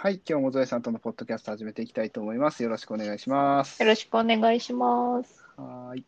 [0.00, 2.62] はい、今日もゾエさんとのポッドキャスト始めていきたいと思います。
[2.62, 3.82] よろしくお願いします。
[3.82, 5.44] よろしくお願いします。
[5.56, 6.04] はーい。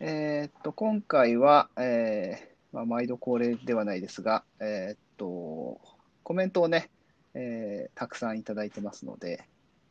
[0.00, 5.80] えーっと、今回は、えーまあ、毎度恒例ではないですが、えーっと、
[6.24, 6.90] コメントをね、
[7.34, 9.44] えーたくさんいただいてますので、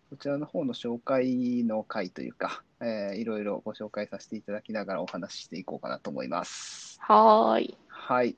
[0.09, 6.97] こちらの方の紹介の回というか、えーいろいろご紹介させていただきながらお話ししていこうかなと思います。
[6.99, 7.77] はーい。
[7.87, 8.35] はい。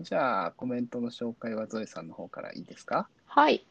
[0.00, 3.08] じゃあ、コメントの紹介はゾエさんの方からいいですか？
[3.26, 3.64] はい。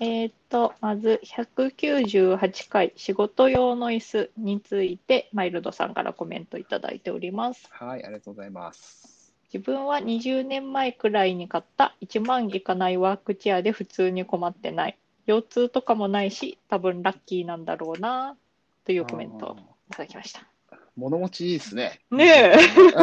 [0.00, 7.68] えーっと、まず198回仕事用の椅子について、マイルドさんからコメントいただいております。
[7.70, 9.32] はい、ありがとうございます。
[9.52, 14.98] 自分は20年前くらいに買った1万いかないワークチェアで普通に困ってない。
[15.26, 18.36] 腰痛とかもないし、多分ラッキーなんだろうな、
[18.84, 20.44] というコメントをいただきました。
[20.96, 22.00] 物持ちいいですね。
[22.10, 22.56] ねえ。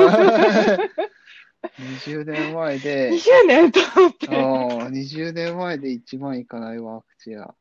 [2.08, 4.28] 20年前で、20年と思って。
[4.30, 7.44] ああ、20年前で1万いかないワークチェア。
[7.44, 7.54] あ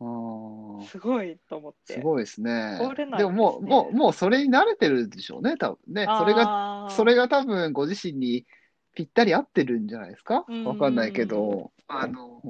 [0.00, 1.94] あ、すごいと思って。
[1.94, 2.78] すごいですね。
[2.78, 6.06] ですねでももう、もう、もうそれに慣れてるでしょうね、多分ね。
[6.18, 8.46] それが、それが多分ご自身に
[8.94, 10.44] ぴったり合ってるんじゃないですか？
[10.48, 12.42] うんわかんないけど、あの、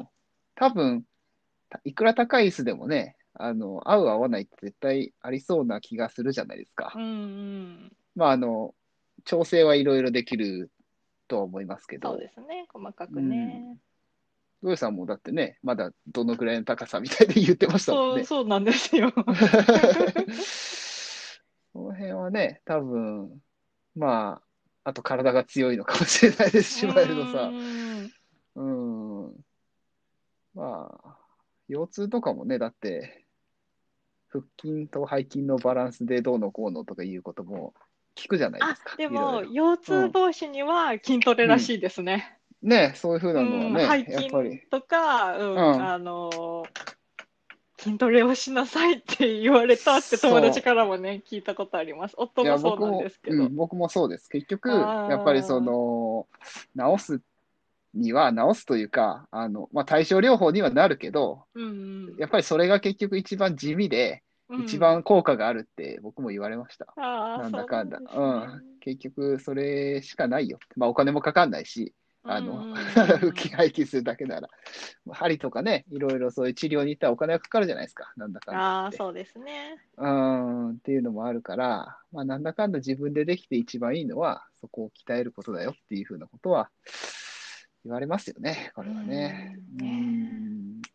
[0.54, 1.04] 多分、
[1.84, 6.98] いくら高い椅子でもね、あの、合う合わないって絶対ありそうな気がするじゃないですかう。
[6.98, 7.92] んうん。
[8.14, 8.74] まあ、あの、
[9.24, 10.70] 調整はいろいろできる
[11.26, 12.10] とは思いますけど。
[12.10, 13.78] そうですね、細かくね。
[14.62, 18.24] ゾエさんもだってね、まだどのくらいの高さみたいで言ってましたもんそう、ね。
[18.24, 19.12] そうなんですよ。
[21.72, 23.40] その辺はね、多分、
[23.94, 24.40] ま
[24.84, 27.42] あ、あと体が強いのかもしれないですし、マイルドさ。
[27.42, 28.10] うん
[28.56, 28.62] う
[29.28, 29.44] ん。
[30.54, 31.18] まあ、
[31.68, 33.26] 腰痛とかもね、だって、
[34.28, 37.74] 腹筋と背筋のバランスでどうのこうのとかいうことも
[38.16, 38.96] 聞くじゃないであすか。
[38.96, 42.36] でも、腰痛防止には筋トレらしいですね。
[42.62, 44.62] ね、そういうふうなのはね、うん背やっぱり筋。
[44.70, 46.96] とか、うんうんあのー
[47.78, 52.14] 筋トレをしなさいって言われたって友達からもね、聞いたことあります。
[52.16, 53.54] 夫もそうなん僕もですけどうん、。
[53.54, 54.28] 僕もそうです。
[54.28, 56.26] 結局、やっぱりその、
[56.76, 57.20] 治す
[57.94, 66.86] には、治すというか、あの、まあ、対症療法にはなるけど、うんやっぱりそれが結局一番地味で、うん一番効果があるって僕も言われました。
[66.96, 68.00] あーなんだかんだ。
[68.08, 68.62] そうんん。
[68.80, 70.58] 結局、それしかないよ。
[70.76, 71.92] まあ、お金もかかんないし、
[72.22, 74.48] あの、うん腹筋背筋するだけなら。
[75.10, 78.12] 針とかね、いろいろそういう治療に行ったらお金がかかるじゃないですか。
[78.16, 78.92] なんだかんだああ。
[78.92, 79.78] そうですね。
[79.96, 86.70] うん、っていうのもあるから、まあ、なんだかんだ自分でできて一番いいのは、そこを鍛えることだよっていうふうなことは
[87.84, 89.58] 言われますよね、これはね。
[89.80, 89.88] ううん
[90.78, 90.82] ん。
[90.82, 90.88] だ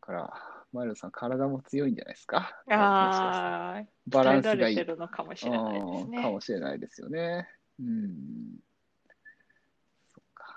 [0.00, 2.62] から、マイルドさん、体も強いんじゃないですか？
[2.70, 6.18] ああ、バランスがいいのかもしれないですね。
[6.18, 7.48] うんかもしれないですよね。
[7.80, 8.58] うん。
[10.08, 10.54] そっか。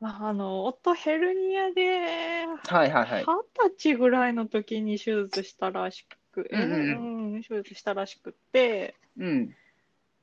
[0.00, 3.26] まあ、あの、夫ヘルニアで、はいはいはい二。
[3.26, 9.54] 十歳ぐらいの時に手術したらしく、うんうんうん手術したらしくって、うん。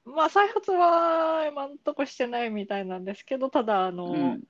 [0.06, 4.44] まあ、再発は今んとこしてないみたいなんですけど、ただ、あの、うん。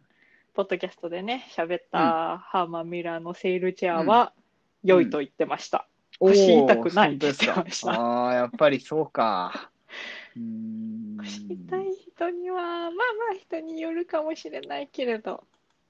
[0.56, 4.32] ポッドキャストでね、喋ったハーマン・ミラーのセールチェアは
[4.86, 5.86] 良いと言ってました。
[6.20, 7.92] 腰痛くないって言ってました。
[7.92, 9.70] ああ、やっぱりそうか。
[10.38, 11.18] うーん。
[11.18, 12.94] 腰痛い人には、まあま
[13.34, 15.44] あ人によるかもしれないけれど、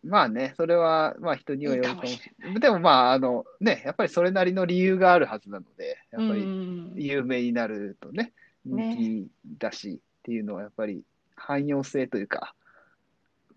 [0.04, 2.60] まあね、それは、まあ人にはよるかもしれない。
[2.60, 6.94] でもまあ、あの、ね、やっぱりそれなりの理由があるはずなので、やっぱうりん。
[6.96, 8.34] 有名になるとね、
[8.66, 8.90] ね。
[8.96, 11.04] 人気だしっていうのはやっぱり
[11.36, 12.56] 汎用性というか、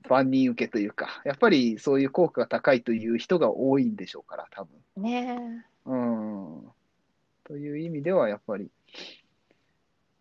[0.08, 5.02] 万人受けというか、やっぱりそういう効果が高いという人が多いんでしょうから、多分。
[5.02, 6.62] ねうん。
[7.44, 8.70] という意味では、やっぱり、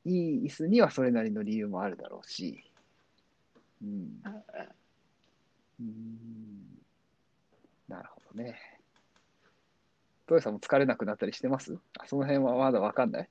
[0.05, 2.63] いい椅子にはそれなりの理由もあるだろうし、
[3.83, 4.21] うん。
[4.55, 4.69] え。
[5.79, 6.79] うん
[7.87, 8.59] なるほどね。
[10.25, 11.77] トヨさんも疲れなくなったりしてます？
[11.99, 13.29] あその辺はまだわかんない？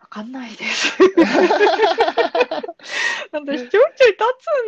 [0.00, 0.96] わかんないです。
[3.32, 4.24] 私、ちょいちょい立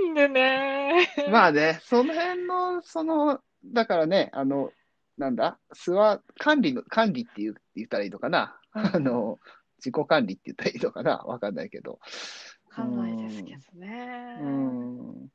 [0.07, 1.09] つんでね。
[1.31, 4.73] まあね、その辺の、その、だからね、あの、
[5.19, 8.59] なんだ、座、管理の、管理って言ったらいいのかな。
[8.73, 9.39] あの、
[9.79, 11.19] 自己管理って言ったらいいのかな。
[11.19, 12.01] わかんないけど。
[12.71, 14.39] わかんないですけどね。
[14.41, 15.29] うん。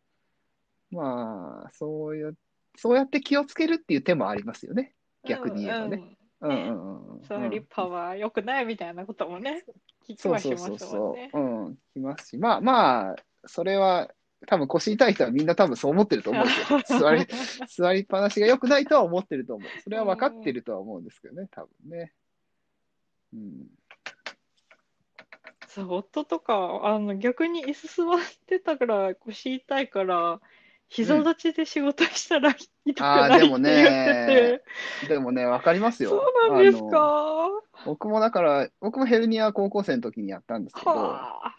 [0.91, 2.35] まあ、そういう、
[2.75, 4.95] そうやって気をつけるっていう手もありますよね。
[5.23, 5.97] 逆に言えばね。
[5.97, 7.21] うんうんうんうん。
[7.21, 9.63] 座りパワー良くないみたいなこともね、
[10.07, 11.39] 聞きそうはしそうますそうもんねそ。
[11.39, 11.41] う。
[11.41, 12.37] うん、きますし。
[12.37, 13.15] まあまあ、
[13.45, 14.09] それは、
[14.47, 16.53] 多分腰痛い人はみんな多分そう思ってると思うんで
[16.85, 16.99] すよ。
[16.99, 17.27] 座り、
[17.67, 19.69] 座りっぱなしが良くないとは思ってると思う。
[19.81, 22.13] それは分かってるとは思うんですけどね、多分ね。
[23.33, 23.67] うん。
[25.67, 30.41] そう、夫とか、あの、逆に椅子座ってたから腰痛いから、
[30.89, 32.55] 膝立ちで仕事したら
[32.85, 34.61] 痛くああ、ないってでも言ってね、
[35.07, 36.03] でもね、わかりますて。
[36.05, 36.09] よ。
[36.09, 37.49] そうなんですあのか。
[37.85, 41.55] 僕もだから、僕もヘルニア高校生の時にやったんですけど、はあ。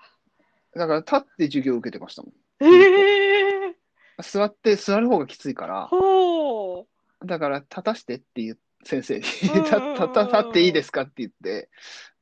[0.75, 2.33] だから立って授業を受けてましたもん。
[2.61, 3.77] ええ
[4.23, 6.87] 座って、座る方がきついから、ほ
[7.25, 11.69] だから立たしてっていう先生に、立っていいですかって言って、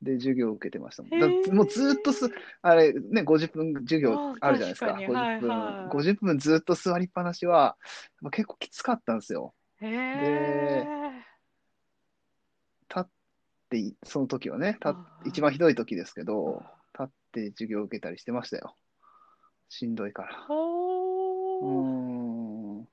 [0.01, 1.19] で、授業を受けてましたもん。
[1.19, 2.29] だもうずーっとす、
[2.61, 4.93] あれね、50分授業あるじゃないですか。
[4.93, 7.77] 確かにはい50分、はい50分ずっと座りっぱなしは、
[8.31, 9.53] 結構きつかったんですよ。
[9.81, 9.85] う。
[9.85, 10.87] へえ。
[12.89, 13.07] 立っ
[13.69, 14.95] てい、その時はね、立
[15.25, 16.63] 一番ひどい時ですけど、
[16.93, 18.75] 立って授業を受けたりしてましたよ。
[19.69, 20.47] しんどいから。
[21.61, 22.87] うん。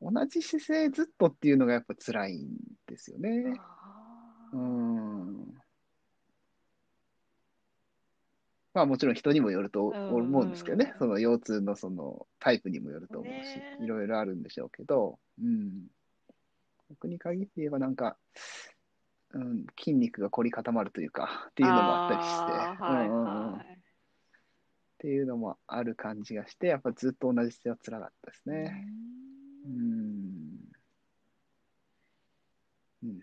[0.00, 2.48] 同じ姿勢ずっとっていうのがやっぱ辛いん
[2.86, 3.60] ですよね。
[4.52, 5.54] うーん。
[8.74, 15.86] まあもちろん人にもよるとうん思うんですけどね、その腰痛のそのタイプにもよると思うしね、いろいろあるんでしょうけど、うん。
[16.88, 18.16] 僕に限って言えばなんか、
[19.32, 23.78] うん、筋肉が凝り固まるというか、っていうのもあったりして、はいうんうんうんっはい。
[24.98, 28.86] ていうのもある感じがして、やっぱずっと同じ姿勢は辛かったですね。
[28.88, 29.23] う
[29.64, 30.72] うんん。
[33.02, 33.18] うん。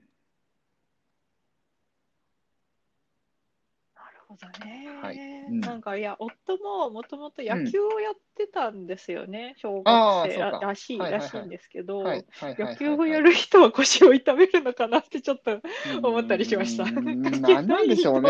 [3.95, 4.87] なるほどね。
[5.01, 12.03] はいうんなんかいや、夫ももともと野球をやってたんですよね、小あー学生らしいはいはいはいらしいんですけど。
[12.03, 15.61] 野球をやる人は腰を痛めるのかなってちょっと
[16.01, 18.29] 思ったりしましたうーん関係なんでしょうね。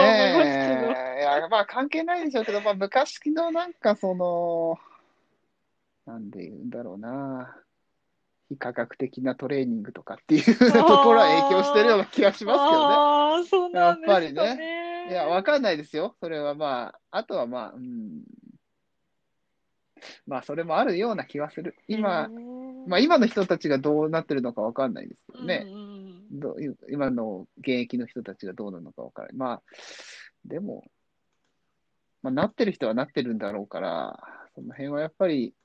[1.19, 4.79] いや、まあ関係ないでしょうけど、まあ昔のなんかその、
[6.05, 7.55] なんで言うんだろうな。
[8.51, 14.27] 非科学的なトレーニングとかっていう ところは影響してるような気がしますああ、そうなんですかやっぱね。
[14.27, 15.07] けどね。
[15.09, 16.15] いや、わかんないですよ。
[16.19, 18.23] それはまあ、あとはまあ、うん。
[20.27, 21.75] まあ、それもあるような気はする。
[21.87, 22.29] 今、
[22.87, 25.65] まあ今の人たちがどうなってるのかわかんないですけどね。
[25.67, 26.01] うんうん
[26.33, 26.55] どう
[26.89, 29.37] 今の現役の人たちがどうなのかわからない。
[29.37, 29.63] まあ、
[30.45, 30.85] でも、
[32.21, 34.17] まあ、なってる人はなってるんだろうから、
[34.55, 35.60] その辺はやっぱり、まあ、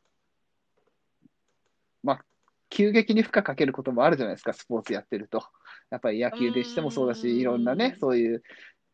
[2.69, 5.45] 急激に負荷かけることもあるじゃないですか、スポーツやってると。
[5.91, 8.43] やっぱり野球でしてもそうだうんし、いろんなね、そういう、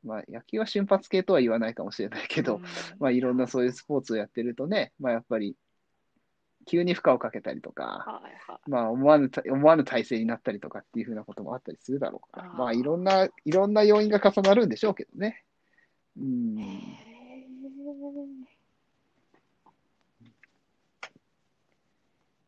[0.04, 2.62] まあ、野球は瞬発系とは言わないかもしれないけど、うん
[2.98, 5.56] まあ、いろんなそういうスポーツをやってるとね、まあ、やっぱり、
[6.64, 15.44] 急に負荷をかけたりとか、はいはいまあ、思わぬた、思わぬ体制になったりとかっていうふうなこともあったりするだろうから、まあ、いろんな、いろんな要因が重なるんでしょうけどね。
[16.16, 16.56] うん。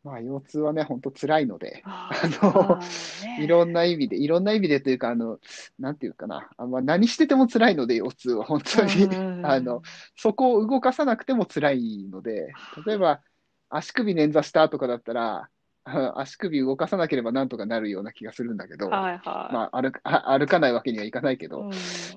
[0.05, 3.45] まあ、腰痛はね、本当辛いので、ああのーね。
[3.45, 5.39] いろんな意味で、いろんな意味でというか、あの、
[5.79, 9.83] なんていうかな、あまあ、何してても辛いので、腰痛は本当に、うん あの、
[10.17, 12.53] そこを動かさなくても辛いので、
[12.87, 13.23] 例えば、
[13.71, 15.49] 足首捻挫したとかだったら、
[15.87, 19.53] あ足首動かさなければなんとかなるような気がするんだけど、はいはい。
[19.55, 21.71] まあ、歩かあ歩かないわけにはいかないけど、うん。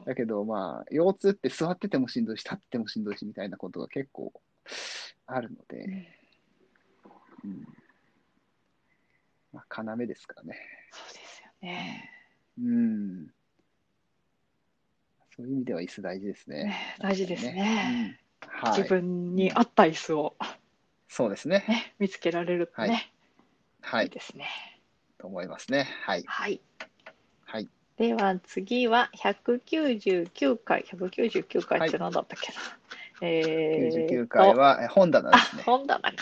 [0.06, 4.32] だけど、まあ、腰痛って座っててもしんどいし、立ってもしんどいしみたいなことが結構
[5.26, 6.17] あるので、
[7.44, 7.68] うん
[9.54, 10.60] まあ、要ですからね。
[10.92, 12.12] そうですよね。
[12.60, 13.28] うん。
[15.36, 16.66] そういう意味では椅子大事ですね。
[16.66, 18.18] ね大事ですね。
[18.22, 18.78] うんはい。
[18.78, 20.36] 自分に合った椅子を、
[21.08, 21.66] そうですね。
[21.68, 23.12] ね、見つけられるとね、、
[23.82, 24.10] はいい。
[24.10, 24.48] ですね。
[25.18, 25.88] と思いますね。
[26.04, 26.24] はい。
[26.26, 26.60] はい。
[27.46, 27.68] はい。
[27.98, 32.60] では次は199回、199回って何だったっけな。
[33.22, 35.64] えーと99回はえ本棚あですね、。
[35.64, 36.16] 本棚か。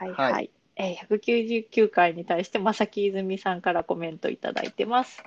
[0.00, 0.32] はいはい。
[0.32, 5.22] はいえー199回に対して、正木泉さんからコメントいただいてます。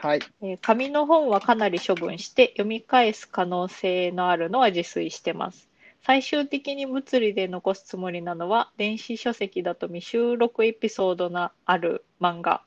[0.00, 0.20] はい。
[0.40, 5.68] えー紙の本はかなり処分して読み返す可能性のあるのは自炊してます。
[6.02, 12.62] 最終的に物理で残すつもりなのは電子書籍だと未収録エピソードのある漫画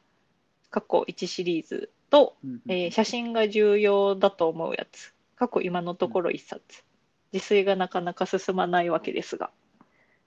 [0.70, 6.84] 過去1シリーズと、うんえー写真が重要だと思うやつ過去今のところ1冊
[7.32, 9.52] 自炊がなかなか進まないわけですが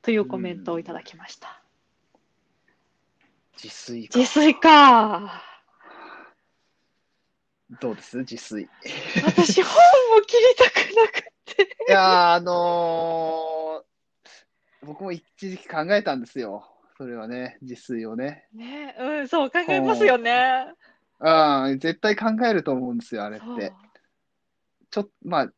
[0.02, 1.62] というコメントをいただきました。
[3.54, 5.42] 自炊か自炊か
[7.80, 8.18] どうです？
[8.18, 8.62] 自炊。
[8.64, 8.68] い
[9.24, 9.72] 私本
[10.14, 11.22] も切りたくなく
[11.54, 11.76] て。
[11.88, 13.62] やー、あのー
[14.84, 16.68] 僕も一時期考えたんですよ。
[16.98, 18.48] それはね、自炊をね。
[18.52, 20.74] ね、うん、そう考えますよね。
[21.20, 23.72] ああ、絶対考えると思うんですよ、あれって。
[24.90, 25.52] ちょっと、まあ、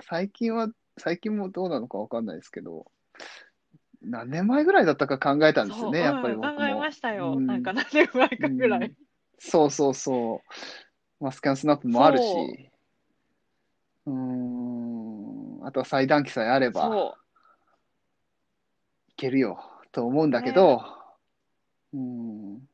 [0.00, 2.90] 最近は、最近もどうなのかわかんないですけど、
[4.04, 6.92] 何年前ぐらいだったか考えたんですよね、やっぱりうん僕も考えま。
[6.92, 7.34] したよ。
[7.36, 8.94] うんなんか何年前かぐらい。
[9.38, 10.42] そうそうそ
[11.20, 11.24] う。
[11.24, 12.70] まあ、スキャンスナップもあるし、
[14.06, 17.16] うーん、あとは裁断機さえあれば、そ
[19.08, 20.82] いけるよっと思うんだけど、
[21.94, 22.68] うん。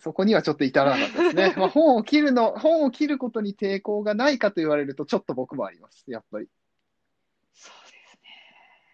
[0.00, 1.54] そこにはちょっと至らなかったですね。
[1.58, 6.48] まあ、本を切るの、本を切ることに抵抗がないかと言われると、ちょっと僕もあります、やっぱり。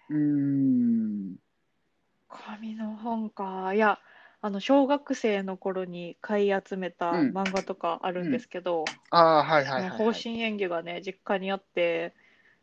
[0.08, 1.36] そうん。
[2.28, 3.72] 紙の本か。
[3.74, 3.98] いや、
[4.40, 9.98] あの、小学生の頃に買い集めたうん漫画とかあるんですけど、ああ、はいはいはい、はい。
[9.98, 12.14] 方針演技がね、実家にあって、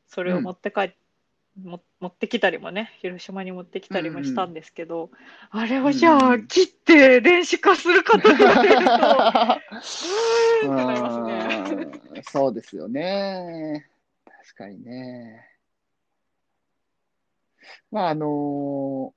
[0.08, 0.94] それを持って帰っ
[1.64, 5.12] も持ってきたりもね、広島に持ってきたりもしたんですけど、
[5.52, 9.76] あれをじゃあうん切って電子化するかと言われると、う
[10.66, 11.66] ーんってなりますね。
[12.16, 13.90] うんそうですよね。
[14.26, 15.51] 確かにね。
[17.92, 19.14] まあ、あの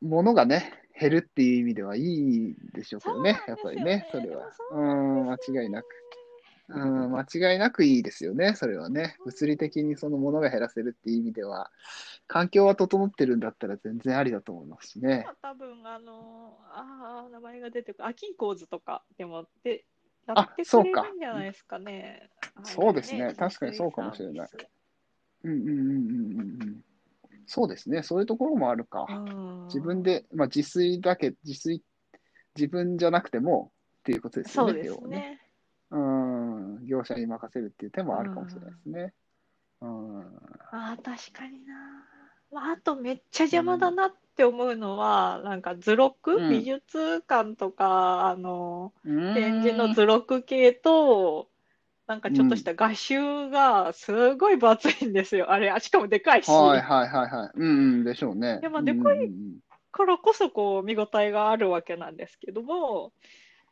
[0.00, 4.50] 物がね、減るっていう意味ではいいでしょうけどね、やっぱりね、それは。
[4.72, 5.86] うん、間違いなく。
[6.68, 9.16] うん、間違いなくいいですよね、それはね。
[9.24, 11.70] 物理的にそのものが減らせるっていう意味では、
[12.26, 15.26] 環境は整ってるんだったら全然ありだと思いますしね。
[15.42, 19.84] 多分あのああ名前が出てくるアキンコーズとかでもでって
[20.54, 22.30] くれそうかるんじゃないですかね。
[22.64, 24.48] そうですねああい確かにそうかもしれない
[25.44, 26.80] うんうんうんうんうんうん。
[27.46, 29.06] そうですね、そういうところもあるか。
[29.66, 31.82] 自分で、まあ、自炊だけ、自炊、
[32.56, 35.16] 自分じゃなくてもっていうことですよね、そうです要はね。
[35.16, 35.40] ね。
[35.90, 39.12] うん、業者に任せるっていう手もあるかもしれないですね。
[39.82, 40.26] うん、あ
[40.70, 41.74] あ確かにな。
[42.50, 51.48] まあ、あとめっちゃ邪魔だなって思うのは、なんか図録、うん美術館とかあの展展示の図録系と
[52.12, 55.50] なんかちょっとした画集がすごい分厚いんですよ。
[55.50, 56.50] あれ、あしかもでかいし。
[56.50, 57.50] はいはいはいはい。
[57.54, 58.58] うんうん、でしょうね。
[58.60, 59.30] いやまあでかい
[59.90, 63.14] からこそこう見応えがあるわけなんですけども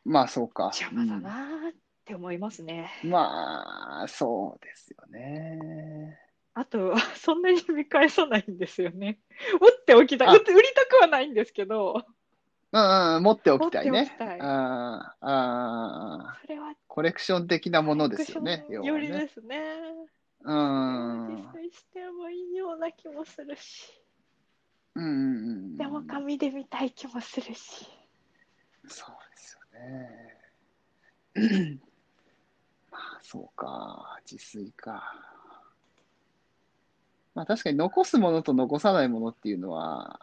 [0.03, 0.71] まあそうか。
[0.73, 2.89] 邪魔だなーって思いますね。
[3.03, 6.17] うんまあ、そうですよね。
[6.55, 9.19] あとそんなに見返さないんですよね。
[9.61, 12.03] 打っておきた打って売りたくはないんですけど、
[12.73, 14.17] うんうん、持っておきたいね持っておき。
[14.17, 19.07] たいあーあー、それはコレクション的なものですよね、クッション寄り。
[19.09, 19.57] ですね。
[20.43, 21.35] うん。
[21.35, 24.01] 実際してもいいような気もするし、
[24.95, 25.13] うんうんう
[25.73, 25.77] ん。
[25.77, 27.87] でも紙で見たい気もするし。
[28.87, 30.37] そうですよね。
[32.91, 34.19] まあ、そうか。
[34.29, 35.13] 自炊か。
[37.33, 40.19] まあ、確かに残すものと残さないものっていうのは、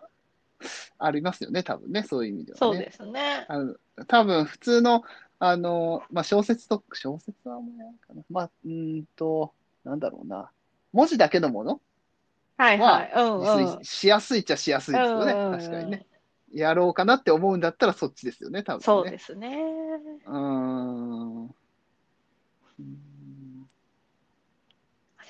[0.99, 2.59] ありますよね、多分ね、そういう意味ではね。
[2.59, 3.47] そうですね。
[3.49, 5.03] あの多分普通の、
[5.39, 8.23] あの、まあ、小説と、小説はあんまりないかな。
[8.31, 9.53] まあ、うーんと、
[9.85, 10.51] なんだろうな。
[10.93, 11.81] 文字だけのもの
[12.57, 13.13] はいはい。
[13.15, 15.33] うん自うん炊しやすいっちゃしやすいですよね。
[15.33, 16.07] うんうんうん確かにね。
[16.53, 18.85] やろうかなって思うんだったらそっちですよね、多分ね。
[18.85, 19.59] そうですね。
[20.27, 21.45] うーん。
[21.45, 23.69] うーん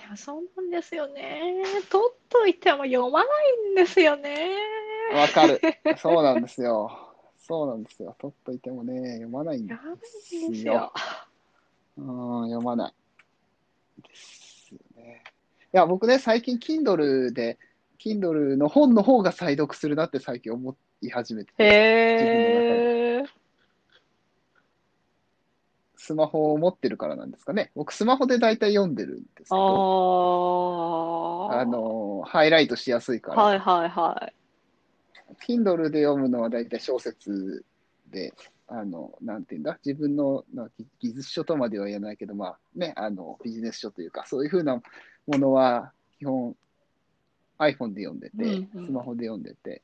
[0.01, 1.63] でもそうなんですよね。
[1.91, 3.27] 取っといても読まな
[3.67, 4.57] いんですよね。
[5.15, 5.61] わかる。
[5.99, 6.91] そうなんですよ。
[7.39, 8.15] そうなんですよ。
[8.19, 9.75] 取っといてもね、読まないんで
[10.13, 10.93] すんですよよ。。
[11.97, 12.95] うん、読まない。
[14.03, 15.23] ですよね。
[15.73, 17.59] いや、僕ね、最近 Kindle で、
[17.99, 21.69] Kindle の本の方が再読するなって最近思い始めてて、へ
[23.23, 23.25] え。
[25.97, 27.71] スマホを持ってるからなんですかね。
[27.75, 31.61] 僕、スマホで大体読んでるんですけあど、あ。
[31.61, 34.38] あの、ハイライトしやすいから、はいはいはい。
[35.47, 37.65] Kindle で読むのは大体小説
[38.11, 38.33] で、
[38.67, 40.45] あの、なんていうんだ、自分の
[41.01, 44.81] 技術書とまでは言えないけど、まあね、あの、ビジネス書というか、そういうふうな
[45.27, 46.57] ものは、基本
[47.59, 49.83] iPhone で読んでて、スマホで読んでて、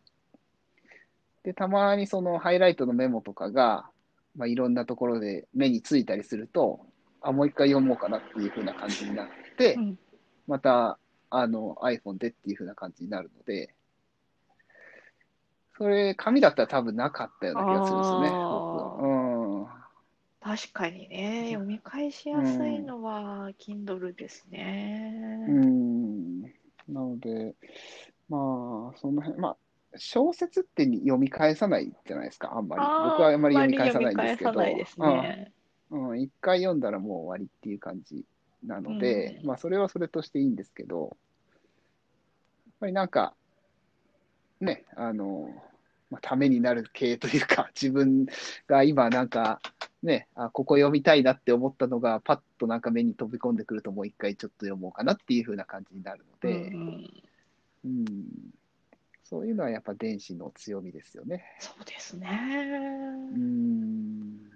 [1.43, 3.89] で、たまにそのハイライトのメモとかが、
[4.37, 6.81] まあ、いろんなところで目についたりすると、
[7.21, 9.99] あ、もう一回読もうかなっていうふうな感じになって、うん。
[10.47, 10.99] また、
[11.31, 13.75] あの、iPhone でっていう風な感じになるので、
[15.76, 18.28] それ、紙だったら多分なかったような気がするんですよね。
[19.00, 19.11] う
[19.62, 19.66] ん。
[20.40, 25.47] 確かにね、読み返しやすいのは Kindle ですね。
[25.49, 26.43] うん。
[26.43, 27.54] なので、
[28.28, 29.57] まあ、その辺、まあ、
[29.97, 32.83] 小説って読み返さないじゃないですか、あんまり。
[32.83, 35.52] 僕はあんまり読み返さないんですけど、あんまり読み返さないですね。
[35.90, 38.25] うん、うん、一回読んだらもう終わりっていう感じ
[38.64, 43.35] なので、うんまあ、それはそれとしていいんですけど、やっぱりなんか、
[44.61, 45.49] ね、あの、
[46.11, 48.27] まあ、ためになる系というか、 自分
[48.67, 49.61] が今なんか、
[50.03, 57.23] ね、あ、ここ読みたいなって思ったのが、パッとなんか目に飛び込んでくると、もう一回ちょっと読もうかなっていう風な感じになるので、うん
[57.85, 58.05] うん、
[59.23, 61.45] そういうのはやっぱ電子の強みですよね。
[61.59, 62.29] そうですね。
[63.35, 64.51] うん。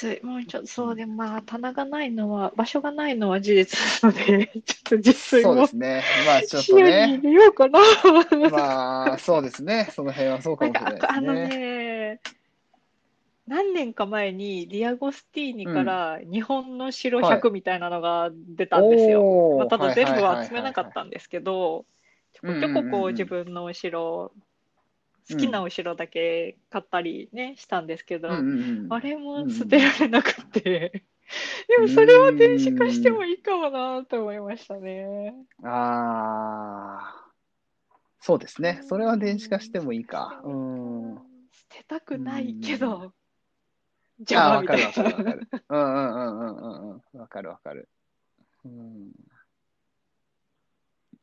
[0.00, 6.02] 自水、もうちょっと、そうで、まあ、棚がないのは、場所がないのは事実なので、 ちょっと自炊もそうですね。
[6.26, 7.18] まあちょっ視野にとね。
[7.18, 7.80] 入れようかな。
[8.50, 9.88] まあそうですね。
[9.92, 11.48] その辺はそうかなんか、もしれないです あのね。
[11.48, 12.20] ね、
[13.46, 19.22] 何年か前にディアゴスティーニから日本の城100みたいなのが出たんですよ。
[19.22, 21.84] おーまあ、ただ全部は集めなかったんですけど、
[22.32, 24.32] ちょこちょここう自分のお城、
[25.30, 31.04] 好きなお城だけ買ったりね、したんですけど、うんうんうんあれも捨てられなくて、
[31.68, 35.34] でもそれは電子化してもいいかもなと思いましたね。
[35.62, 37.32] ああ、
[38.20, 38.80] そうですね。
[38.82, 40.40] それは電子化してもいいか。
[40.44, 41.14] うん。
[41.52, 43.12] 捨てたくないけど、あ
[44.18, 45.10] 邪あ、わかる魔みたいな。
[45.10, 45.48] わかるわかる。
[45.68, 47.20] うんうんうんうんうんうん。
[47.20, 47.88] わかるわかる。
[48.64, 49.12] うん。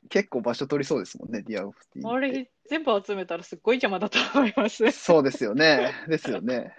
[0.09, 4.83] 結構場所取りそうですもんね、ディアゴスティあれ、全部集めたらすっごい邪魔だと思います。
[4.83, 5.93] ねそうですよね。
[6.07, 6.73] ですよね。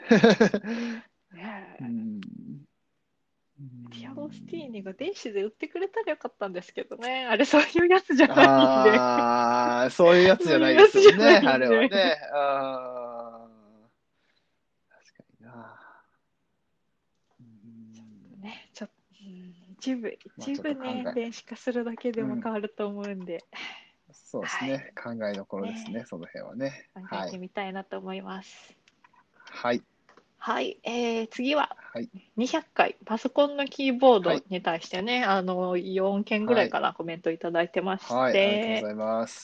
[1.36, 2.20] えうん
[3.90, 7.26] ディアゴスティーニが電子で売ってくれたらよかったんんですけどね。
[7.26, 8.98] あれ、そういうやつじゃないんで。
[8.98, 12.16] ああ、そういうやつじゃないですよね、あれはね。
[12.32, 13.48] ああ、
[14.90, 15.80] 確かにな。
[17.40, 23.44] うんね、ちょっと、うん一部、まあ一部ねちょっと考え、電子化するだけでも変わると思うんで、
[24.30, 26.90] そうですね、考えどころですね、その辺はね。
[26.94, 27.28] 考はい。
[27.28, 28.76] えてみたいなと思います。
[29.32, 29.82] はい。
[30.38, 32.08] はい、えー次ははい。
[32.36, 38.84] 200回、パソコンのキーボードはいに対してね、あの、4件ぐらいかな、コメントいただいてまして。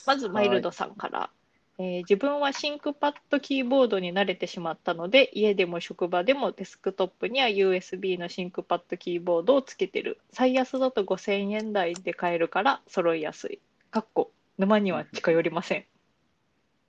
[0.05, 1.31] まずマイルドさんから、
[1.79, 13.59] えー自分はシンクパッドキーボードに慣れてしまったので家でも職場でもデスクトップには USB のシンクパッドキーボードをつけてる最安だと5000円台で買えるから揃いやすい
[13.91, 15.85] かっこ沼には近寄りません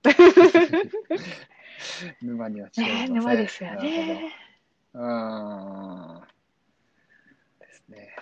[0.03, 0.15] はい。
[2.21, 3.13] 沼には違いませねん。
[3.13, 4.31] 沼ですよね。
[7.59, 8.15] ですね。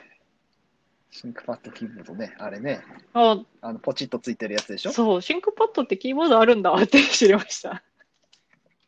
[1.12, 2.82] シンクパッドキーボードね、あれね、
[3.14, 4.92] ああのポチッとついてるやつでしょ？
[4.92, 7.82] そうシンクパッドってキーボードあるんだって知りました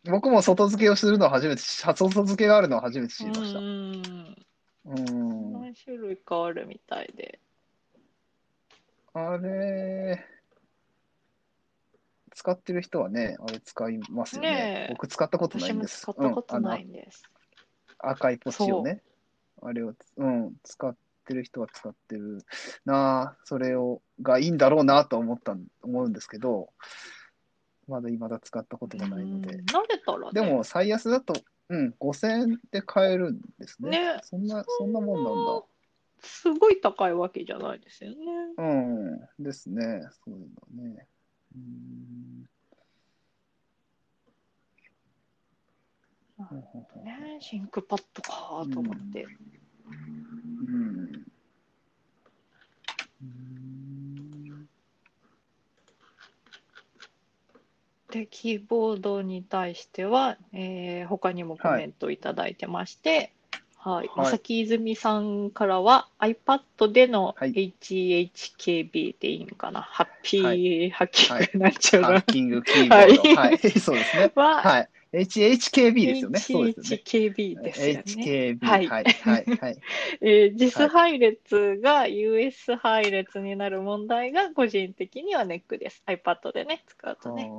[0.03, 3.59] 僕も外付けをするのは初めて、外付けがあるのは初めて知りました。
[3.59, 3.93] ううん。
[3.93, 7.39] ん何種類かあるみたいで
[9.13, 10.25] あれ、
[12.37, 14.51] 使ってる人はね、あれ使いますよね。
[14.51, 16.01] ねえ僕使ったことない私もんです。
[16.01, 17.23] 使ったことないうんんです、
[17.97, 19.01] あの赤いポチをね。
[19.63, 20.95] あれを、うん、使っ
[21.25, 22.45] てる人は使ってる
[22.85, 26.69] なあ、それを、がいいんだろうなと思ったん、思うんですけど、
[27.87, 29.65] まだ未だ使ったことがないのでうん。
[29.65, 31.33] 慣れたらねでも、最安だと、
[31.69, 33.89] うん、5000円で買えるんですね。
[33.89, 35.63] ねそんな、そんなもんなんだ。
[36.19, 38.15] すごい高いわけじゃないですよね。
[38.59, 40.03] うん、ですね。
[40.23, 41.07] そういうのね。
[47.03, 49.25] ねシンクパッドかと思って。
[49.25, 51.25] うん。
[53.21, 54.67] うん
[58.09, 63.33] で、キーボードに対しては、えー他にもコメントいただいてまして、
[63.87, 64.07] はい。
[64.07, 72.07] はいまさき泉さんからは iPad でのはい HHKB でいいのかな、ハッピー、はいハッキングになっちゃうな。
[72.09, 73.21] ハッキングキーボード。
[73.35, 74.31] はいはい、そうですね。
[74.35, 74.89] は、はい。
[75.13, 76.39] HHKB ですよね。
[76.39, 77.03] そうですよね。
[77.05, 78.03] HHKB ですよね。
[78.05, 78.65] HKB。
[78.65, 78.87] ははいい。
[78.87, 79.03] はい。
[79.03, 79.77] はい。
[80.21, 86.03] えー、JIS 配列が US 配列になる問題が個人的にはネックです。
[86.07, 87.49] iPad でね、使うとね。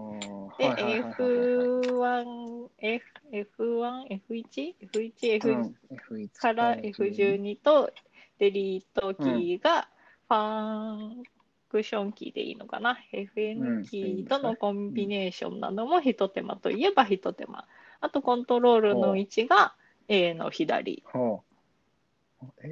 [0.59, 7.91] で、はいはいはいはいはい F1、F、F1、F1、F1、F うん F1 から F12 と
[8.39, 9.89] デリートキーが
[10.29, 11.23] ファン
[11.69, 12.99] クションキーでいいのかな？
[13.13, 17.67] うん FN キーとのコンビネーションなども一手間といえば一手間。
[18.01, 19.75] あとコントロールの位置が
[20.09, 21.03] A の左。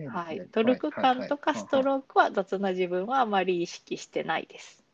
[0.09, 4.85] はいトルク感とかストロークは雑な自分はあまり意識してないです。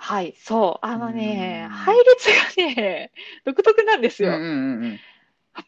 [0.00, 3.10] はい、そう、あのね、うん配列がね、
[3.44, 4.30] 独特なんですよ。
[4.30, 4.98] うんうんうん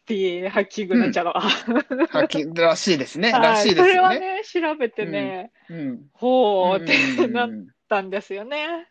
[0.05, 1.41] ピーハッキングになっちゃうのが。
[1.41, 3.31] はっきりらしいですね。
[3.31, 4.37] はいらしいですそれはよね。
[4.37, 6.09] ね、調べてね、うん。
[6.13, 8.87] ほうっうんてなっうんたんですよね。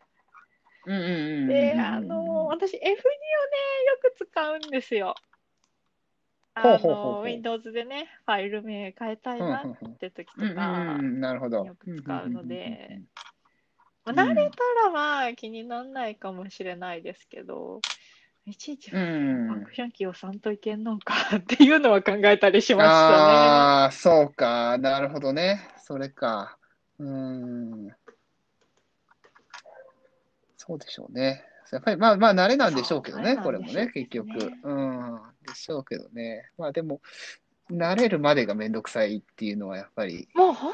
[0.87, 1.49] うんうんうん。
[1.49, 3.01] で、あの、私、F2 をね、よ
[4.03, 5.15] く使うんですよ。
[6.55, 11.65] あの、う Windows でね、ファイル名変えたいなって時とか、うん、なるほど。
[11.65, 13.01] よく使うので
[14.07, 17.81] 慣れたらまあ気にならないかもしれないですけど、
[18.51, 19.07] いちいちフうんァ
[19.55, 23.17] うんンクションキーをさんといけんのかっていうのは考えたりしましたね。
[23.17, 24.77] ああ、そうか。
[24.79, 25.69] なるほどね。
[25.79, 26.59] それか。
[26.99, 27.91] うーん。
[30.57, 31.45] そうでしょうね。
[31.73, 34.27] やっぱりまあまあ慣れなんでしょうけどね、そうこれもね、結局。
[34.29, 34.35] ね
[34.65, 35.21] うん。
[35.47, 36.51] でしょうけどね。
[36.59, 37.01] まあでも、
[37.71, 40.73] 慣れるまでがめんどくさいっていうのはやっぱり、もう本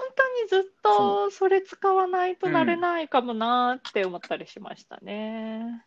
[0.48, 5.85] 当にずっとそれ使わないとなれないかもなーって思ったりしましたね。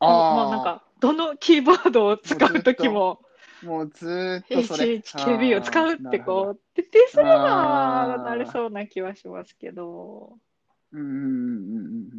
[0.00, 3.20] もうもうなんか、どのキーボードを使うときも、
[3.62, 4.94] もうずーっとそれ。
[4.96, 6.24] HHKB を使うってう。
[6.24, 10.38] こう、徹底すればなれそうな気はしますけど。
[10.92, 12.10] うんうんうんうん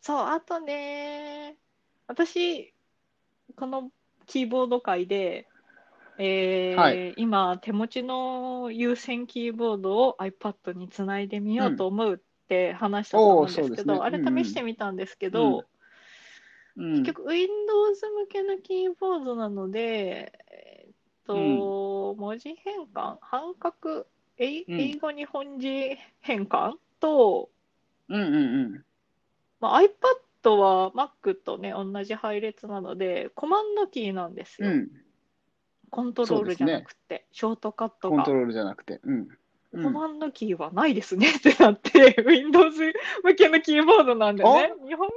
[0.00, 1.58] そう、あとね、
[2.06, 2.72] 私、
[3.56, 3.90] この
[4.26, 5.46] キーボード界で、
[6.18, 15.64] えーはい今、手持ちの有線キーボードを iPad につないでみようと思うって話したと思うんですけおーそうですねど、あれうんうん試してみたんですけど、うん。
[16.78, 20.94] 結局 Windows 向けのキーボードなので、えーっ
[21.26, 24.06] と、文字変換、半角、
[24.38, 26.74] 英うん英語日本字変換？
[27.00, 27.50] と、
[28.08, 28.38] うんうんう
[28.76, 28.84] ん。
[29.60, 34.68] まあ、iPad は Mac とね、同じ配列なので、コマンドキーなんですよ。
[34.68, 34.88] うん。
[35.90, 38.34] コントロールじゃなくて、ショートカットがコント。
[38.34, 39.00] ロールじゃなくて。
[39.02, 39.14] うん。
[39.14, 39.28] うん
[39.70, 45.14] コマンドキーはないですねってなって、 Windows 向けのキーボードなんでね、日本語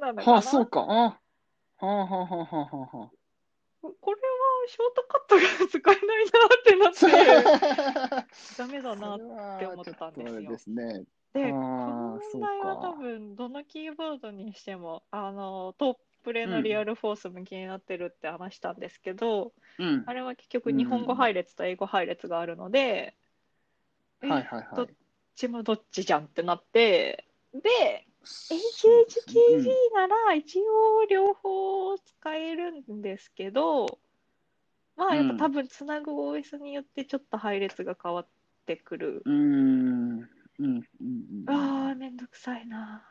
[0.00, 0.80] なのかなはあ、そうか。
[0.80, 1.20] あは
[1.80, 3.10] あはあはあはあはあは
[3.82, 4.22] これは
[4.68, 8.26] ショートカットが使えないなってなって、あ。
[8.56, 9.16] ダメだな。
[9.16, 11.04] って思ったんですよですね。
[11.32, 20.04] で、この問題は多分、どのキーボードにしても、あの、トップレのリアルフォース向きになってるって話したんですけど、うん。
[20.06, 23.16] あれは結局日本語配列と英語配列があるので、
[24.22, 24.94] えはいはいどっはい。
[25.34, 28.06] ちもどっちじゃんってなって、で、
[28.50, 33.98] HHKG なら一応両方使えるんですけど、
[34.96, 38.28] まあやっぱ多分つなぐ OS によってちょっと配列が変わっ
[38.66, 39.22] てくる。
[39.24, 39.32] うん。
[39.32, 40.28] うん。
[40.60, 40.82] うん。
[41.00, 41.44] うん。
[41.46, 43.02] ああ、めんどくさいな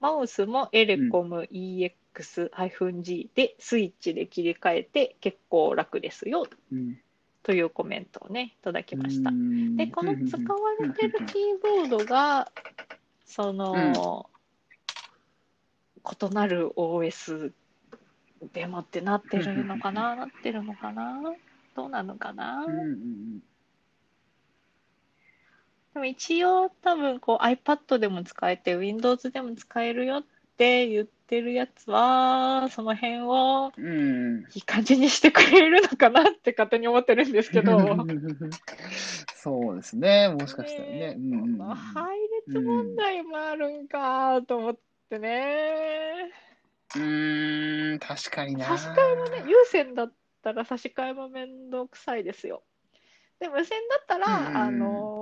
[0.00, 6.46] マウスもエレコム EX-G でスイッチで切り替えて結構楽ですよ。
[6.72, 6.98] うん。
[7.44, 9.30] というコメントをね、いただきました。
[9.30, 9.76] うん。
[9.76, 12.50] で、この使われてるキーボードが、
[13.24, 14.28] その、
[16.04, 17.52] 異なる OS
[18.52, 21.34] でもってなってるのかななってるのかな
[21.74, 22.64] どうなのかな？
[22.66, 22.74] うん。
[22.74, 23.42] うん
[25.98, 30.22] でも一応多分こう iPad でも使えて Windows でも使えるよっ
[30.56, 37.80] て言ってるやつは、その辺をうんうんいい感じにしてくれるのかなって勝手に思ってるんですけど。
[39.34, 40.98] そうですね、もしかしたらね。
[40.98, 44.76] ねうんうんうんこの配列問題もあるんかと思っ
[45.10, 46.30] てね。
[46.94, 48.66] うーん、確かにな。
[48.66, 52.62] 差し替えもね、有線だったら差し替えもめんどくさいですよ。
[53.40, 55.17] で、無線だったら、うんあのー、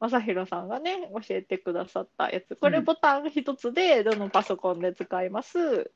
[0.00, 5.90] 正弘さんがね、教えてくださったやつ、これうんボタン一つでどのパソコンで使います？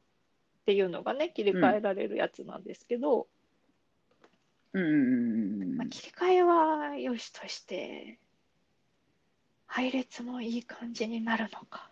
[0.62, 3.27] っていうのがね、切り替えられるやつなんですけど、
[4.73, 8.19] うんうんうんうんまあ、切り替えは良しとして、
[9.67, 11.91] 配列もいい感じになるのか、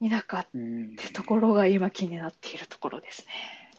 [0.00, 0.96] 否かっうん。
[0.96, 3.72] てところが今気になっているところですね。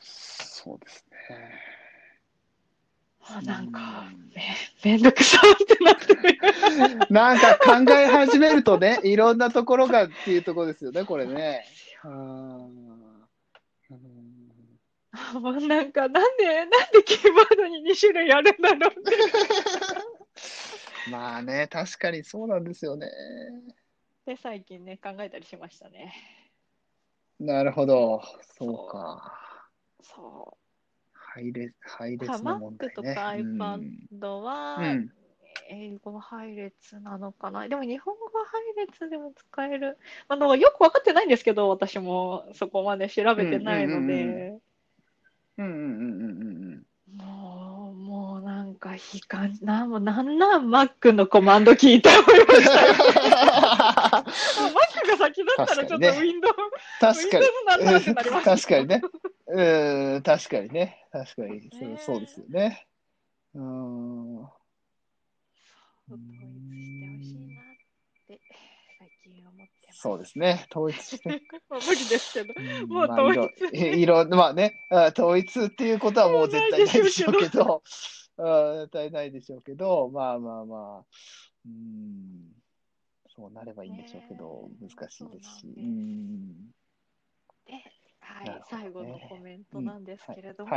[0.00, 1.50] そうですね。
[3.28, 6.38] あなんかうんめ、めんどくさってなってる。
[7.10, 11.64] なんか考え始めるとね、いろんなところがっていうところですよね、これね。
[12.02, 12.08] あ
[15.38, 19.10] もうなんか、なんで、なんでキーボードに2種類あるんだろうって。
[21.10, 23.08] まあね、確かにそうなんですよね。
[24.24, 26.14] で、最近ね、考えたりしましたね。
[27.38, 28.22] なるほど。
[28.56, 29.38] そうか。
[30.02, 30.56] そ
[31.34, 32.94] 配列、配の問題ね。
[32.94, 33.58] とかうん
[34.20, 35.08] iPad は、うん。
[35.70, 37.66] 英語配列なのかな？
[37.68, 39.96] でも日本語配列でも使える。
[40.28, 44.58] あの、よく分かってないんですけど、私もそこまで調べてないので。
[45.58, 47.16] うんうんうんうんうん。
[47.16, 52.94] もう、もうなんか悲観、なんもなんなん？Mac のコマンド聞いて思いましたよ。
[55.12, 56.54] が先だったらちょっと確かにね Windows、
[57.00, 59.02] 確かに確かにね。
[59.46, 61.06] うん、確かにね。
[61.12, 61.70] 確かに。
[61.70, 62.86] そうねそうですよね。
[63.54, 64.38] うん。
[64.40, 67.76] 統一してほしいなっ
[68.26, 68.40] て
[68.98, 70.00] 最近思ってます。
[70.00, 70.66] そうですね。
[70.74, 71.42] 統一して。
[71.68, 72.54] まあ無理ですけど。
[72.56, 77.82] うんもうまあ統一いろいろ、まあね、あ統一っていうことはもう絶対ないでしょうけど、
[78.38, 81.04] うん絶対ないでしょうけど、まあまあまあ、
[81.66, 82.61] うん、
[83.34, 84.94] そうなればいいんでしょうけど、ねえ。
[84.94, 86.04] 難しいですし、そうなん
[87.66, 87.82] で
[88.20, 88.62] はい、ね。
[88.70, 90.70] 最後のコメントなんですけれども、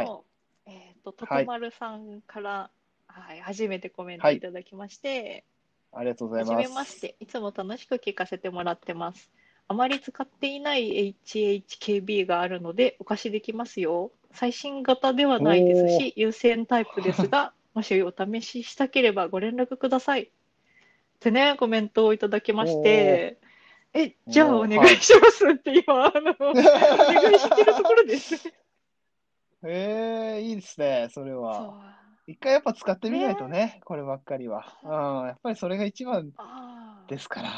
[0.67, 0.73] うん。
[0.73, 2.69] はえっ、と、とはいとまるさんから、
[3.07, 5.43] はい、初めてコメントはいいただきまして、
[5.91, 6.63] ありがとうございはます。
[6.63, 9.31] じめまして、いつも楽しく聞かせてもらってます。
[9.67, 14.11] あまり使っていない HHKB があるので、お貸しできますよ。
[14.31, 20.29] 最新型ではないですし、優先タイプですが、 もしお試ししたければご連絡ください。
[21.15, 23.39] ってね、コメントをいただきまして、
[23.93, 28.35] え、じゃあお願いしますって今、あの、 お願いしてるところです。
[29.67, 31.33] ええいいですね、それ。
[31.33, 31.95] は。
[32.27, 34.77] 一回やっぱ使ってみないとね、こればっかりは。
[34.83, 34.87] う
[35.23, 36.33] ん、やっぱりそれが一番
[37.07, 37.49] ですから。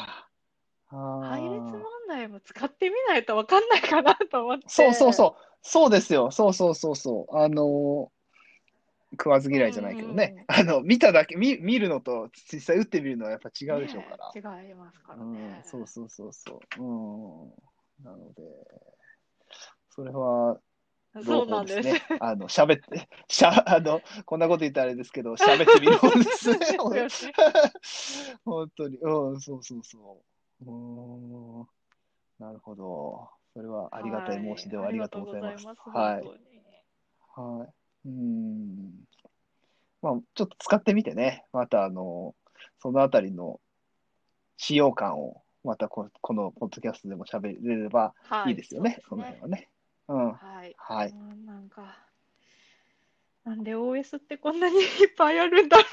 [0.90, 4.64] あ配列ー問題も使ってみないと分かんないかなと思って。
[4.68, 5.42] そうそうそう。
[5.60, 6.30] そうですよ。
[6.30, 7.36] そうそうそうそう。
[7.36, 8.17] あのー
[9.12, 10.44] 食わず嫌いじゃないけどね。
[10.48, 14.32] あの、見ただけ、見、見るのと実際打ってみるのはやっぱ違うでしょうから。
[14.34, 16.82] ね違いますからうんね。、そうそうそうそう。
[16.82, 18.04] うん。
[18.04, 18.42] なので、
[19.90, 20.58] それは、
[21.24, 21.88] そうなんです。
[21.88, 22.02] ね。
[22.20, 26.58] あの、喋って、しゃ、あの、こんなこと言ったらあれですけど、喋ってみるもんですね。
[28.44, 28.98] 本当に。
[28.98, 30.22] うん、そうそうそ
[30.60, 30.64] う。
[30.64, 31.68] うーん。
[32.38, 33.30] なるほど。
[33.54, 35.66] それはありがたい申し出をありがとうございます。
[35.92, 36.24] はい。
[37.34, 37.77] はい。
[38.04, 39.04] うーん。
[40.00, 42.34] まあ、ちょっと使ってみてね、また、あの、
[42.80, 43.60] そのあたりの
[44.56, 48.14] 使用感を、またここのポッドキャストでも喋れれば
[48.46, 49.68] いいですよね、そそうですの辺はね。
[50.08, 50.32] うん。
[50.32, 50.74] はい。
[50.78, 51.98] はいうんなんか、
[53.44, 55.84] なんで OS ってこんなにいっぱいあるんだろ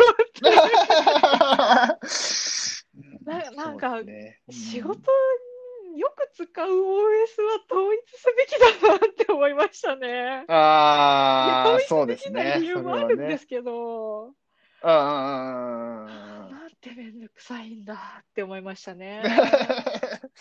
[3.25, 4.01] ななんか。
[4.51, 5.11] 仕事
[5.95, 10.45] よく使う OS は統一すべきだなって思いましたね。
[10.47, 12.59] ああ、そうです好きなね。
[12.59, 13.03] 理由もあ。
[13.05, 14.33] るんですけど、
[14.81, 19.23] ああ、なんてめんどくさいんだって思いましたね。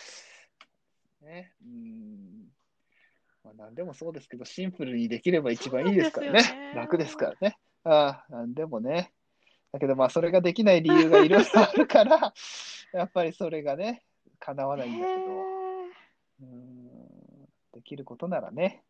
[1.21, 2.49] ね、うん。
[3.43, 6.41] まあ、何でもそうですけど、シンプルにできれば一番いいですからね。
[6.41, 7.57] ね楽ですからね。
[7.83, 9.13] ああ、何でもね。
[9.71, 12.33] だけど、まあ、それができない理由がいろいろあるから、
[12.93, 14.03] やっぱりそれがね、
[14.45, 15.21] 叶わないんだけど、
[16.41, 16.87] うん、
[17.73, 18.83] できることならね。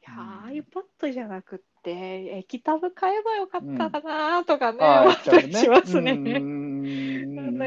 [0.00, 6.12] いやー iPad じゃなくって、液タブ買えばよかったかなとかね、思ったりねしますね。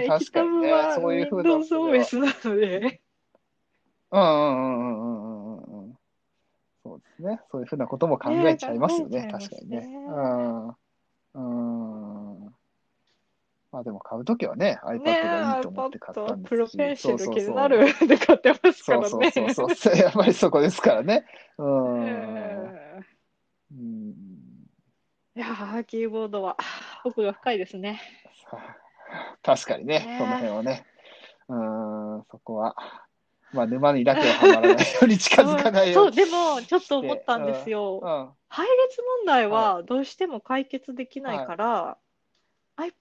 [0.06, 3.02] 液タブは、そういうふうな Windows OS なので、
[4.12, 5.98] うんうんうんうんうんうんうん。
[6.84, 7.40] そうですね。
[7.52, 9.28] そういうふうなことも考えちゃいますよね。
[9.28, 9.82] ね確かにね。
[9.82, 10.76] ちゃいますね
[11.34, 11.71] うん。
[13.72, 13.78] うん。
[13.78, 19.10] まあでも買うときはね、iPad ねがいいと思って買ったんですプロペンシル気そうそうそうになるで買ってますからね。
[19.10, 19.98] そうそうそうそう。
[19.98, 21.26] やっぱりそこですからね。
[21.58, 22.06] うん。
[22.08, 23.02] え
[23.72, 26.58] うんーいやー、キーボードは
[27.06, 28.02] 奥が深いですね。
[29.42, 30.86] 確かにね、ねその辺はね。
[31.48, 31.56] う
[32.20, 32.76] ん、そこは。
[33.54, 36.16] まあ沼にだけははまらないように近づかないよそうう、に。
[36.16, 38.00] でも、ちょっと思ったんですよ。
[38.02, 38.30] うん。
[38.48, 41.98] 配列問題はどうしても解決できないから、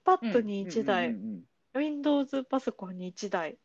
[0.05, 3.57] iPad に1台、うんうんうんうん Windows パソコンに1台。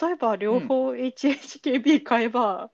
[0.00, 2.70] 例えば両方 HHKB 買えば、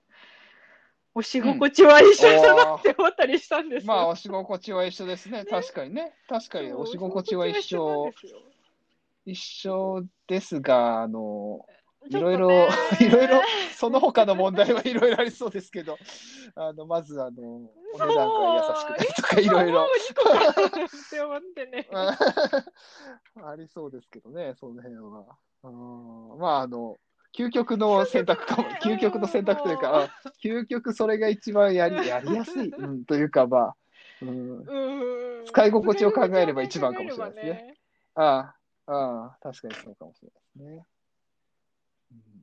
[1.13, 3.93] 押し心地は一緒だなって思ったりしたんですよ。
[3.93, 5.43] まあ、押し心地は一緒ですね。
[5.45, 6.13] 確かにね。
[6.27, 8.13] 確かに、押し心地は一緒
[9.25, 11.65] 一緒ですが、あの、
[12.09, 12.31] いろ。
[12.31, 12.67] いろ、
[12.99, 13.41] いろいろ
[13.75, 15.97] その他の問題はいろいろありそうですけど、
[16.55, 19.87] あの、まず、あの、お値段が優しくないとか、いろいろ。
[19.87, 21.87] そう2個買うって思ってね。
[23.43, 25.37] ありそうですけどね、その辺は。
[25.63, 26.97] うんまあ、あの、
[27.33, 30.09] 究極の選択かも、 究極の選択というか、あ
[30.43, 33.75] 究極それが一番やり、やりやすい、うん、というか、まあ、
[34.21, 37.77] うん、うん使い心地を考えれば一番かもしれないですね。
[38.15, 40.85] ああ、ああ、確かにそうかもしれないですね。
[42.11, 42.41] うん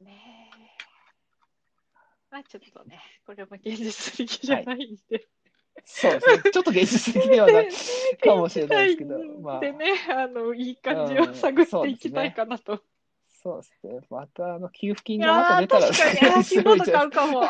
[0.00, 0.70] ねえ。
[2.30, 5.26] まあちょっとね、これも現実的じゃないんで。
[5.84, 6.50] そうですね。
[6.52, 7.68] ちょっと現実的ではない
[8.22, 12.82] かもしれないですけど、まあ、でね、あの、いい感じを探っていきたいかなと。
[13.28, 14.00] そうですね。
[14.10, 17.42] また、あの、給付金いがまた出たら、確かに、 あーキーボード買うかも。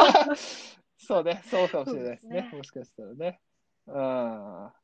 [0.97, 2.41] そうね、そうかもしれないですね。
[2.41, 3.41] すねもしかしたらね。
[3.87, 3.95] うん。
[3.97, 4.75] は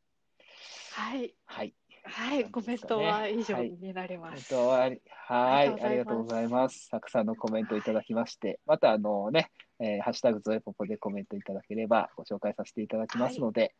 [1.44, 1.74] はい。
[2.08, 2.10] い。
[2.10, 4.54] はい、コメントは以上になります。
[4.54, 6.90] はい、あありがとうござざいます。
[6.90, 13.74] たくさんのコメントいただきまして、また、あのね、えーハッシュタグゾエポポでコメントいただければご紹介させていただきますので、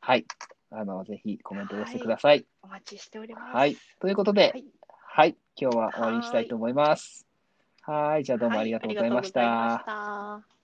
[0.00, 0.24] はい。
[0.70, 2.46] あの、ぜひコメントを寄せてください。
[2.62, 3.56] お待ちしております。
[3.56, 3.76] はい。
[4.00, 4.64] ということで、はい
[5.12, 5.36] はい。
[5.56, 7.26] 今日は終わりにしたいと思います。
[7.82, 8.24] はい。
[8.24, 10.59] じゃあどうもありがとうございました